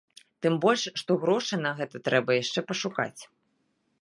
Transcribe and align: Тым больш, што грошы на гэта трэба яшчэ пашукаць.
Тым 0.45 0.53
больш, 0.63 0.85
што 1.01 1.17
грошы 1.27 1.55
на 1.67 1.75
гэта 1.83 2.03
трэба 2.09 2.31
яшчэ 2.43 2.59
пашукаць. 2.71 3.21